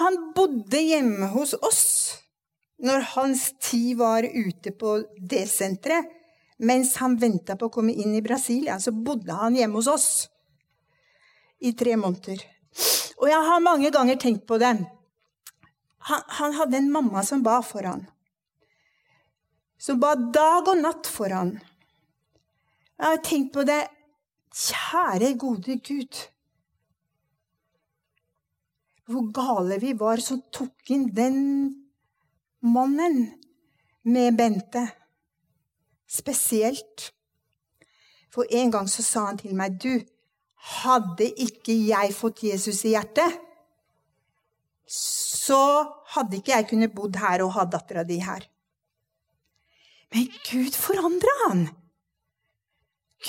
[0.00, 1.82] Han bodde hjemme hos oss
[2.80, 6.16] når hans tid var ute på det senteret.
[6.60, 10.08] Mens han venta på å komme inn i Brasilia, så bodde han hjemme hos oss
[11.64, 12.42] i tre måneder.
[13.20, 14.74] Og jeg har mange ganger tenkt på det.
[16.08, 18.04] Han, han, hadde en mamma som ba for han.
[19.80, 21.54] Som ba dag og natt for han.
[23.00, 23.82] Jeg har tenkt på det.
[24.50, 26.22] Kjære, gode Gud.
[29.10, 31.38] Hvor gale vi var som tok inn den
[32.60, 33.34] mannen
[34.02, 34.88] med Bente.
[36.10, 37.12] spesielt.
[38.34, 40.02] For en gang så sa han til meg, du,
[40.82, 43.36] hadde ikke jeg fått Jesus i hjertet,
[44.90, 45.60] så
[46.16, 48.42] hadde ikke jeg kunnet bodd her og ha dattera di her.
[50.10, 51.68] Men Gud forandra han.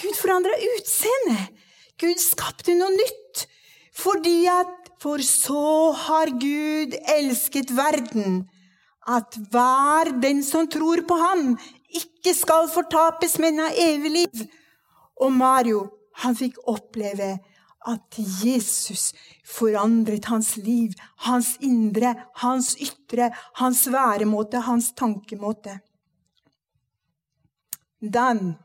[0.02, 1.54] Gud forandra utseendet.
[2.02, 3.46] Gud skapte noe nytt.
[3.94, 8.44] Fordi at For så har Gud elsket verden,
[9.18, 11.56] at hver den som tror på ham,
[11.92, 14.44] ikke skal fortapes, men ha evig liv.
[15.22, 15.86] Og Mario,
[16.24, 17.34] han fikk oppleve
[17.90, 19.12] at Jesus
[19.48, 20.94] forandret hans liv,
[21.26, 25.80] hans indre, hans ytre, hans væremåte, hans tankemåte.
[28.02, 28.56] Dan,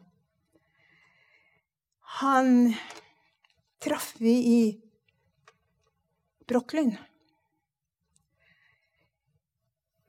[2.21, 2.53] han
[3.85, 4.61] traff vi i
[6.49, 6.95] Brooklyn.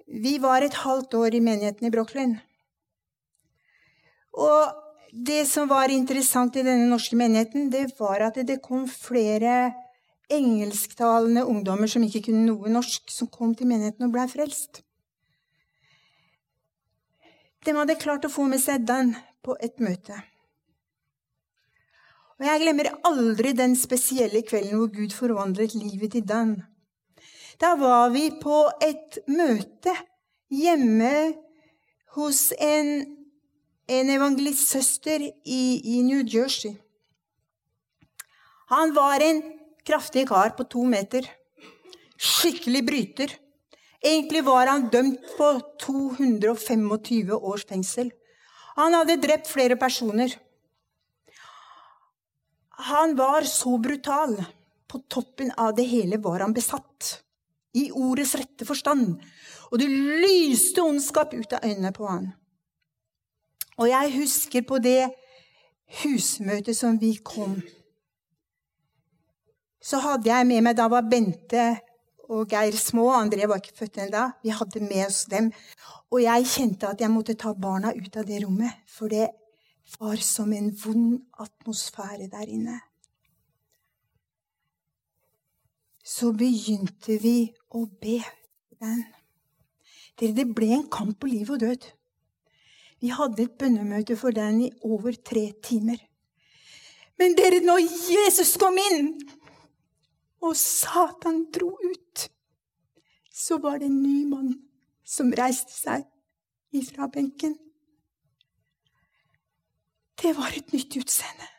[0.08, 2.38] Vi var et halvt år i menigheten i Brooklyn.
[4.38, 4.72] Og
[5.12, 9.74] det som var interessant i denne norske menigheten, det var at det kom flere
[10.32, 14.82] engelsktalende ungdommer som ikke kunne noe norsk, som kom til menigheten og blei frelst.
[17.66, 20.16] De hadde klart å få med seg den på et møte.
[22.38, 26.60] Og Jeg glemmer aldri den spesielle kvelden hvor Gud forvandlet livet til Dan.
[27.58, 29.94] Da var vi på et møte
[30.54, 31.14] hjemme
[32.18, 33.18] hos en
[33.88, 35.64] en evangelistsøster i,
[35.96, 36.76] i New Jersey.
[38.68, 39.42] Han var en
[39.88, 41.28] kraftig kar på to meter.
[42.18, 43.36] Skikkelig bryter.
[44.04, 45.54] Egentlig var han dømt på
[45.86, 48.12] 225 års fengsel.
[48.76, 50.36] Han hadde drept flere personer.
[52.92, 54.36] Han var så brutal.
[54.88, 57.24] På toppen av det hele var han besatt.
[57.76, 59.18] I ordets rette forstand.
[59.72, 62.30] Og det lyste ondskap ut av øynene på han.
[63.78, 65.10] Og jeg husker på det
[66.02, 67.60] husmøtet som vi kom.
[69.82, 71.68] Så hadde jeg med meg Da var Bente
[72.28, 73.12] og Geir små.
[73.16, 74.26] André var ikke født ennå.
[74.44, 75.52] Vi hadde med oss dem.
[76.12, 78.84] Og jeg kjente at jeg måtte ta barna ut av det rommet.
[78.90, 79.30] For det
[80.00, 82.82] var som en vond atmosfære der inne.
[86.08, 88.22] Så begynte vi å be
[88.80, 89.04] den.
[90.18, 91.84] Det ble en kamp på liv og død.
[93.04, 96.00] Vi hadde et bønnemøte for den i over tre timer.
[97.20, 99.12] Men dere, når Jesus kom inn,
[100.42, 102.28] og Satan dro ut,
[103.34, 104.54] så var det en ny mann
[105.06, 106.06] som reiste seg
[106.78, 107.56] ifra benken.
[110.18, 111.50] Det var et nytt utseende.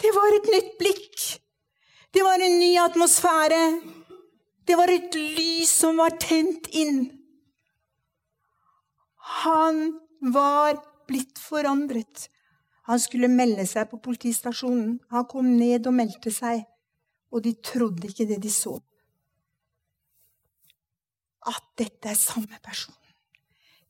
[0.00, 1.22] Det var et nytt blikk.
[2.10, 3.62] Det var en ny atmosfære.
[4.66, 7.04] Det var et lys som var tent inn.
[9.44, 12.26] Han var blitt forandret.
[12.90, 14.98] Han skulle melde seg på politistasjonen.
[15.14, 16.64] Han kom ned og meldte seg,
[17.30, 18.74] og de trodde ikke det de så.
[21.46, 22.96] At dette er samme person.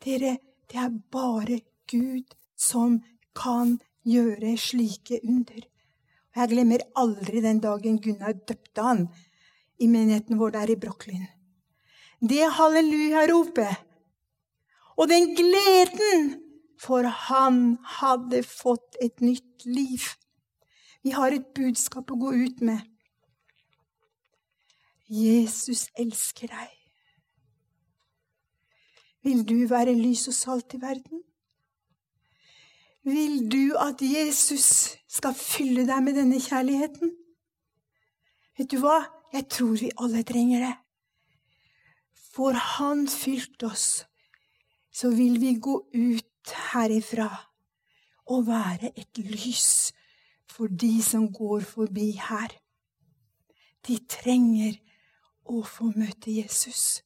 [0.05, 0.37] Dere,
[0.69, 1.61] det er bare
[1.91, 3.01] Gud som
[3.37, 5.70] kan gjøre slike under.
[6.37, 9.07] Jeg glemmer aldri den dagen Gunnar døpte han
[9.81, 11.27] i menigheten vår der i Brooklyn.
[12.21, 13.87] Det halleluja-ropet
[15.01, 16.35] og den gleden,
[16.81, 20.05] for han hadde fått et nytt liv.
[21.03, 22.85] Vi har et budskap å gå ut med.
[25.11, 26.77] Jesus elsker deg.
[29.25, 31.25] Vil du være lys og salt i verden?
[33.05, 37.15] Vil du at Jesus skal fylle deg med denne kjærligheten?
[38.59, 39.01] Vet du hva?
[39.33, 40.75] Jeg tror vi alle trenger det.
[42.35, 43.89] For han fylte oss
[44.93, 47.29] så vil vi gå ut herifra
[48.31, 49.93] og være et lys
[50.51, 52.53] for de som går forbi her.
[53.87, 54.77] De trenger
[55.49, 57.03] å få møte Jesus.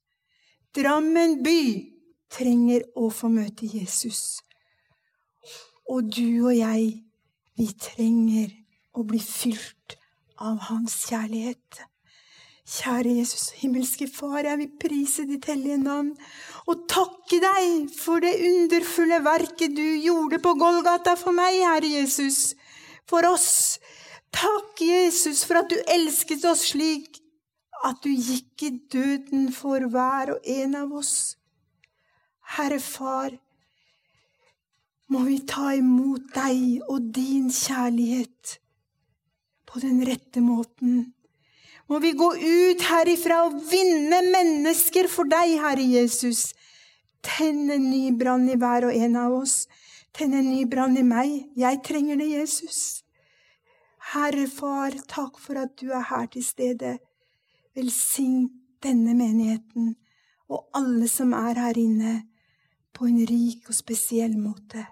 [0.74, 1.60] Drammen by
[2.32, 4.40] trenger å få møte Jesus.
[5.90, 7.02] Og du og jeg,
[7.58, 8.52] vi trenger
[8.94, 9.98] å bli fylt
[10.40, 11.84] av hans kjærlighet.
[12.64, 16.14] Kjære Jesus, himmelske Far, jeg vil prise ditt hellige navn
[16.64, 22.54] og takke deg for det underfulle verket du gjorde på Golgata for meg, Herre Jesus,
[23.04, 23.76] for oss.
[24.32, 27.20] Takk, Jesus, for at du elsket oss slik
[27.84, 31.36] at du gikk i døden for hver og en av oss.
[32.56, 33.36] Herre Far,
[35.12, 38.58] må vi ta imot deg og din kjærlighet
[39.68, 41.14] på den rette måten
[41.90, 46.52] må vi gå ut herifra og vinne mennesker for deg, Herre Jesus.
[47.24, 49.64] Tenn en ny brann i hver og en av oss.
[50.16, 51.34] Tenn en ny brann i meg.
[51.60, 52.78] Jeg trenger det, Jesus.
[54.14, 56.96] Herre Far, takk for at du er her til stede.
[57.76, 58.48] Velsign
[58.84, 59.94] denne menigheten
[60.48, 62.18] og alle som er her inne,
[62.94, 64.84] på en rik og spesiell måte.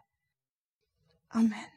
[1.35, 1.72] Amen.